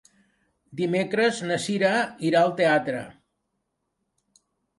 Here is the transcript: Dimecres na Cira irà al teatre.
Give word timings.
Dimecres 0.79 1.41
na 1.49 1.57
Cira 1.65 1.91
irà 2.31 2.41
al 2.41 2.55
teatre. 2.63 3.03